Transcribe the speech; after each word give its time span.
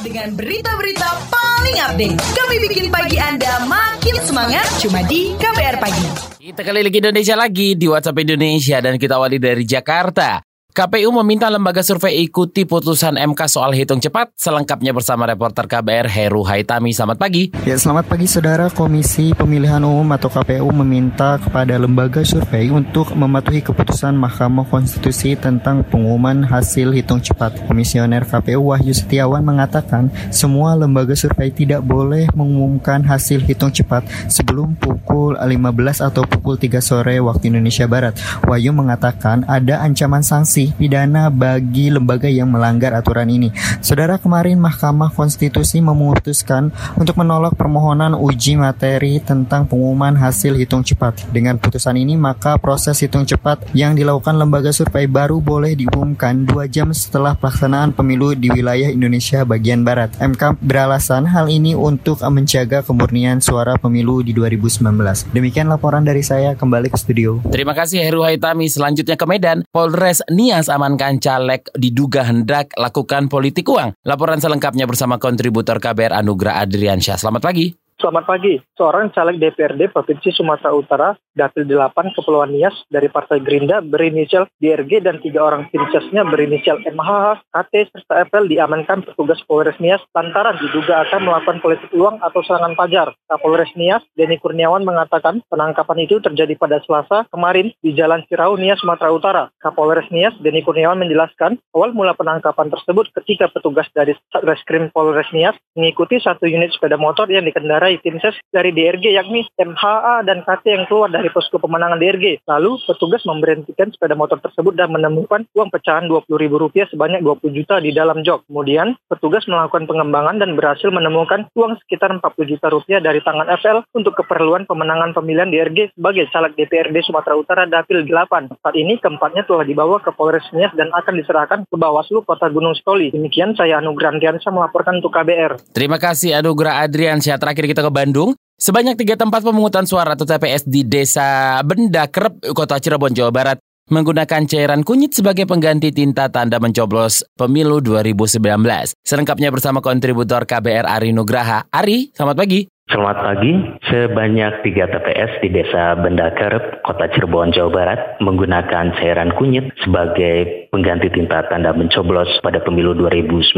Dengan 0.00 0.32
berita-berita 0.32 1.08
paling 1.28 1.76
update, 1.86 2.16
kami 2.32 2.56
bikin 2.66 2.88
pagi 2.88 3.20
Anda 3.20 3.68
makin 3.68 4.16
semangat 4.24 4.64
cuma 4.80 5.04
di 5.04 5.36
KBR 5.36 5.76
Pagi. 5.76 6.06
Kita 6.40 6.64
kali 6.64 6.80
lagi 6.80 6.98
Indonesia 7.04 7.36
lagi 7.36 7.68
di 7.76 7.86
WhatsApp 7.86 8.24
Indonesia 8.24 8.80
dan 8.80 8.96
kita 8.96 9.20
awali 9.20 9.36
dari 9.36 9.62
Jakarta. 9.68 10.49
KPU 10.80 11.12
meminta 11.12 11.44
lembaga 11.52 11.84
survei 11.84 12.24
ikuti 12.24 12.64
putusan 12.64 13.20
MK 13.20 13.52
soal 13.52 13.76
hitung 13.76 14.00
cepat. 14.00 14.32
Selengkapnya 14.32 14.96
bersama 14.96 15.28
reporter 15.28 15.68
KBR 15.68 16.08
Heru 16.08 16.40
Haitami. 16.40 16.96
Selamat 16.96 17.20
pagi. 17.20 17.52
Ya, 17.68 17.76
selamat 17.76 18.08
pagi 18.08 18.24
saudara. 18.24 18.72
Komisi 18.72 19.36
Pemilihan 19.36 19.84
Umum 19.84 20.08
atau 20.16 20.32
KPU 20.32 20.72
meminta 20.72 21.36
kepada 21.36 21.76
lembaga 21.76 22.24
survei 22.24 22.72
untuk 22.72 23.12
mematuhi 23.12 23.60
keputusan 23.60 24.16
Mahkamah 24.16 24.64
Konstitusi 24.72 25.36
tentang 25.36 25.84
pengumuman 25.84 26.48
hasil 26.48 26.96
hitung 26.96 27.20
cepat. 27.20 27.60
Komisioner 27.68 28.24
KPU 28.24 28.72
Wahyu 28.72 28.96
Setiawan 28.96 29.44
mengatakan 29.44 30.08
semua 30.32 30.80
lembaga 30.80 31.12
survei 31.12 31.52
tidak 31.52 31.84
boleh 31.84 32.24
mengumumkan 32.32 33.04
hasil 33.04 33.44
hitung 33.44 33.68
cepat 33.68 34.08
sebelum 34.32 34.80
pukul 34.80 35.36
15 35.36 36.08
atau 36.08 36.24
pukul 36.24 36.56
3 36.56 36.80
sore 36.80 37.20
waktu 37.20 37.52
Indonesia 37.52 37.84
Barat. 37.84 38.16
Wahyu 38.48 38.72
mengatakan 38.72 39.44
ada 39.44 39.84
ancaman 39.84 40.24
sanksi 40.24 40.69
sanksi 40.70 40.78
pidana 40.78 41.30
bagi 41.30 41.90
lembaga 41.90 42.30
yang 42.30 42.54
melanggar 42.54 42.94
aturan 42.94 43.26
ini. 43.26 43.50
Saudara 43.82 44.18
kemarin 44.22 44.62
Mahkamah 44.62 45.10
Konstitusi 45.10 45.82
memutuskan 45.82 46.70
untuk 46.94 47.18
menolak 47.18 47.58
permohonan 47.58 48.14
uji 48.14 48.54
materi 48.54 49.18
tentang 49.18 49.66
pengumuman 49.66 50.14
hasil 50.14 50.54
hitung 50.54 50.86
cepat. 50.86 51.26
Dengan 51.34 51.58
putusan 51.58 51.98
ini 51.98 52.14
maka 52.14 52.54
proses 52.56 53.02
hitung 53.02 53.26
cepat 53.26 53.66
yang 53.74 53.98
dilakukan 53.98 54.38
lembaga 54.38 54.70
survei 54.70 55.10
baru 55.10 55.42
boleh 55.42 55.74
diumumkan 55.74 56.46
dua 56.46 56.70
jam 56.70 56.94
setelah 56.94 57.34
pelaksanaan 57.34 57.90
pemilu 57.90 58.38
di 58.38 58.50
wilayah 58.50 58.88
Indonesia 58.90 59.42
bagian 59.42 59.82
Barat. 59.82 60.14
MK 60.22 60.62
beralasan 60.62 61.26
hal 61.26 61.50
ini 61.50 61.74
untuk 61.74 62.22
menjaga 62.30 62.84
kemurnian 62.86 63.42
suara 63.42 63.74
pemilu 63.80 64.22
di 64.22 64.30
2019. 64.36 64.86
Demikian 65.34 65.66
laporan 65.66 66.06
dari 66.06 66.22
saya 66.22 66.54
kembali 66.54 66.92
ke 66.92 66.98
studio. 67.00 67.42
Terima 67.50 67.74
kasih 67.74 68.04
Heru 68.04 68.22
Haitami. 68.22 68.70
Selanjutnya 68.70 69.16
ke 69.16 69.26
Medan, 69.26 69.64
Polres 69.72 70.22
Nia 70.28 70.49
Nias 70.50 70.66
amankan 70.66 71.22
caleg 71.22 71.62
diduga 71.78 72.26
hendak 72.26 72.74
lakukan 72.74 73.30
politik 73.30 73.70
uang. 73.70 73.94
Laporan 74.02 74.42
selengkapnya 74.42 74.82
bersama 74.82 75.14
kontributor 75.14 75.78
KBR 75.78 76.10
Anugrah 76.10 76.58
Adriansyah. 76.58 77.22
Selamat 77.22 77.38
pagi. 77.38 77.70
Selamat 78.00 78.24
pagi. 78.24 78.56
Seorang 78.80 79.12
caleg 79.12 79.36
DPRD 79.36 79.92
Provinsi 79.92 80.32
Sumatera 80.32 80.72
Utara, 80.72 81.12
Dapil 81.36 81.68
8 81.68 82.16
Kepulauan 82.16 82.48
Nias 82.48 82.72
dari 82.88 83.12
Partai 83.12 83.44
Gerindra 83.44 83.84
berinisial 83.84 84.48
DRG 84.56 85.04
dan 85.04 85.20
tiga 85.20 85.44
orang 85.44 85.68
tim 85.68 85.84
sesnya 85.92 86.24
berinisial 86.24 86.80
MHH, 86.80 87.44
KT, 87.52 87.92
serta 87.92 88.24
FL 88.32 88.48
diamankan 88.48 89.04
petugas 89.04 89.44
Polres 89.44 89.76
Nias 89.84 90.00
lantaran 90.16 90.56
diduga 90.64 91.04
akan 91.04 91.28
melakukan 91.28 91.60
politik 91.60 91.92
uang 91.92 92.24
atau 92.24 92.40
serangan 92.40 92.72
pajar. 92.72 93.12
Kapolres 93.28 93.68
Nias, 93.76 94.00
Denny 94.16 94.40
Kurniawan 94.40 94.80
mengatakan 94.80 95.44
penangkapan 95.52 96.08
itu 96.08 96.24
terjadi 96.24 96.56
pada 96.56 96.80
Selasa 96.88 97.28
kemarin 97.28 97.68
di 97.84 97.92
Jalan 97.92 98.24
Cirau, 98.32 98.56
Nias, 98.56 98.80
Sumatera 98.80 99.12
Utara. 99.12 99.44
Kapolres 99.60 100.08
Nias, 100.08 100.32
Denny 100.40 100.64
Kurniawan 100.64 100.96
menjelaskan 100.96 101.60
awal 101.76 101.92
mula 101.92 102.16
penangkapan 102.16 102.72
tersebut 102.72 103.12
ketika 103.20 103.52
petugas 103.52 103.92
dari 103.92 104.16
Reskrim 104.40 104.88
Polres 104.88 105.28
Nias 105.36 105.52
mengikuti 105.76 106.16
satu 106.16 106.48
unit 106.48 106.72
sepeda 106.72 106.96
motor 106.96 107.28
yang 107.28 107.44
dikendarai 107.44 107.89
mengenai 107.90 108.06
tim 108.06 108.16
ses 108.22 108.36
dari 108.54 108.70
DRG 108.70 109.10
yakni 109.10 109.42
MHA 109.58 110.22
dan 110.22 110.46
KT 110.46 110.64
yang 110.70 110.84
keluar 110.86 111.10
dari 111.10 111.26
posko 111.34 111.58
pemenangan 111.58 111.98
DRG. 111.98 112.46
Lalu 112.46 112.78
petugas 112.86 113.22
memberhentikan 113.26 113.90
sepeda 113.90 114.14
motor 114.14 114.38
tersebut 114.38 114.78
dan 114.78 114.94
menemukan 114.94 115.42
uang 115.58 115.70
pecahan 115.74 116.06
Rp20.000 116.06 116.94
sebanyak 116.94 117.20
20 117.26 117.58
juta 117.58 117.82
di 117.82 117.90
dalam 117.90 118.22
jok. 118.22 118.46
Kemudian 118.46 118.94
petugas 119.10 119.42
melakukan 119.50 119.90
pengembangan 119.90 120.38
dan 120.38 120.54
berhasil 120.54 120.88
menemukan 120.94 121.50
uang 121.58 121.74
sekitar 121.82 122.14
40 122.14 122.22
juta 122.46 122.66
rupiah 122.70 123.00
dari 123.02 123.18
tangan 123.24 123.50
FL 123.58 123.82
untuk 123.98 124.14
keperluan 124.22 124.70
pemenangan 124.70 125.10
pemilihan 125.10 125.50
DRG 125.50 125.98
sebagai 125.98 126.30
caleg 126.30 126.54
DPRD 126.54 127.02
Sumatera 127.02 127.34
Utara 127.34 127.62
Dapil 127.66 128.06
8. 128.06 128.54
Saat 128.62 128.76
ini 128.78 129.02
keempatnya 129.02 129.42
telah 129.46 129.66
dibawa 129.66 129.98
ke 129.98 130.14
Polres 130.14 130.46
Nias 130.54 130.70
dan 130.78 130.94
akan 130.94 131.14
diserahkan 131.18 131.66
ke 131.66 131.76
Bawaslu 131.76 132.22
Kota 132.22 132.46
Gunung 132.52 132.76
Stoli. 132.78 133.10
Demikian 133.10 133.58
saya 133.58 133.82
Anugrah 133.82 134.14
Andiansyah 134.14 134.52
melaporkan 134.52 135.02
untuk 135.02 135.10
KBR. 135.14 135.74
Terima 135.74 135.96
kasih 135.96 136.38
Anugrah 136.38 136.84
Adriansyah. 136.84 137.40
Terakhir 137.40 137.64
kita 137.66 137.79
ke 137.80 137.90
Bandung. 137.92 138.36
Sebanyak 138.60 139.00
tiga 139.00 139.16
tempat 139.16 139.40
pemungutan 139.40 139.88
suara 139.88 140.12
atau 140.12 140.28
TPS 140.28 140.68
di 140.68 140.84
Desa 140.84 141.56
Benda 141.64 142.04
Kerep, 142.04 142.52
Kota 142.52 142.76
Cirebon, 142.76 143.16
Jawa 143.16 143.32
Barat 143.32 143.56
menggunakan 143.90 144.46
cairan 144.46 144.86
kunyit 144.86 145.18
sebagai 145.18 145.44
pengganti 145.44 145.90
tinta 145.90 146.30
tanda 146.30 146.62
mencoblos 146.62 147.26
pemilu 147.34 147.82
2019. 147.82 148.94
Selengkapnya 149.02 149.50
bersama 149.50 149.82
kontributor 149.82 150.46
KBR 150.46 150.86
Ari 150.86 151.10
Nugraha. 151.10 151.66
Ari, 151.74 152.14
selamat 152.14 152.36
pagi. 152.38 152.60
Selamat 152.90 153.22
pagi, 153.22 153.54
sebanyak 153.86 154.66
tiga 154.66 154.90
TPS 154.90 155.38
di 155.38 155.54
Desa 155.54 155.94
Bendaker, 155.94 156.82
Kota 156.82 157.06
Cirebon, 157.06 157.54
Jawa 157.54 157.70
Barat 157.70 158.18
menggunakan 158.18 158.98
cairan 158.98 159.30
kunyit 159.38 159.70
sebagai 159.86 160.66
pengganti 160.74 161.06
tinta 161.14 161.46
tanda 161.46 161.70
mencoblos 161.70 162.26
pada 162.42 162.58
pemilu 162.58 162.98
2019. 162.98 163.54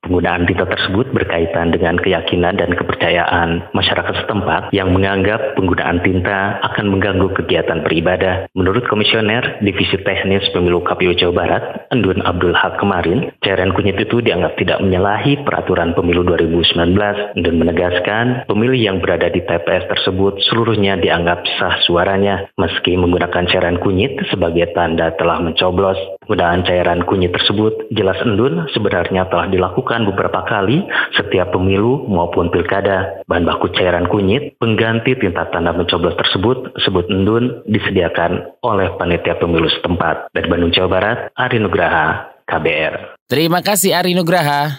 Penggunaan 0.00 0.48
tinta 0.48 0.64
tersebut 0.64 1.12
berkaitan 1.12 1.76
dengan 1.76 2.00
keyakinan 2.00 2.56
dan 2.56 2.72
kepercayaan 2.72 3.68
masyarakat 3.76 4.24
setempat 4.24 4.72
yang 4.72 4.96
menganggap 4.96 5.60
penggunaan 5.60 6.00
tinta 6.00 6.56
akan 6.64 6.88
mengganggu 6.88 7.36
kegiatan 7.36 7.84
beribadah. 7.84 8.48
Menurut 8.56 8.88
Komisioner 8.88 9.60
Divisi 9.60 10.00
Teknis 10.00 10.48
Pemilu 10.56 10.80
KPU 10.80 11.12
Jawa 11.12 11.36
Barat, 11.36 11.64
Endun 11.92 12.24
Abdul 12.24 12.56
Haq 12.56 12.80
kemarin, 12.80 13.28
cairan 13.44 13.76
kunyit 13.76 14.00
itu 14.00 14.24
dianggap 14.24 14.56
tidak 14.56 14.80
menyalahi 14.80 15.44
peraturan 15.44 15.92
pemilu 15.92 16.24
2019. 16.24 17.36
Endun 17.36 17.56
menegaskan 17.60 18.48
pemilih 18.54 18.78
yang 18.78 19.02
berada 19.02 19.26
di 19.26 19.42
TPS 19.42 19.90
tersebut 19.90 20.38
seluruhnya 20.46 20.94
dianggap 21.02 21.42
sah 21.58 21.82
suaranya 21.82 22.46
meski 22.54 22.94
menggunakan 22.94 23.50
cairan 23.50 23.82
kunyit 23.82 24.14
sebagai 24.30 24.70
tanda 24.78 25.10
telah 25.18 25.42
mencoblos. 25.42 25.98
Penggunaan 26.22 26.62
cairan 26.62 27.02
kunyit 27.02 27.34
tersebut 27.34 27.90
jelas 27.90 28.14
endun 28.22 28.70
sebenarnya 28.70 29.26
telah 29.26 29.50
dilakukan 29.50 30.06
beberapa 30.06 30.46
kali 30.46 30.86
setiap 31.18 31.50
pemilu 31.50 32.06
maupun 32.06 32.54
pilkada. 32.54 33.26
Bahan 33.26 33.42
baku 33.42 33.74
cairan 33.74 34.06
kunyit 34.06 34.54
pengganti 34.62 35.18
tinta 35.18 35.50
tanda 35.50 35.74
mencoblos 35.74 36.14
tersebut 36.14 36.78
sebut 36.86 37.10
endun 37.10 37.66
disediakan 37.66 38.54
oleh 38.62 38.94
panitia 38.94 39.34
pemilu 39.34 39.66
setempat. 39.66 40.30
Dari 40.30 40.46
Bandung, 40.46 40.70
Jawa 40.70 40.88
Barat, 40.88 41.18
Ari 41.34 41.58
Nugraha, 41.58 42.38
KBR. 42.46 43.26
Terima 43.26 43.58
kasih 43.66 43.98
Ari 43.98 44.14
Nugraha. 44.14 44.78